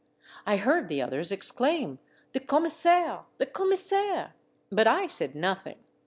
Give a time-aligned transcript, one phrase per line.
[0.47, 1.99] I heard the others exclaim,"
[2.33, 3.25] The commissaire!
[3.37, 4.33] the commissaire!"
[4.71, 5.77] But I said nothing.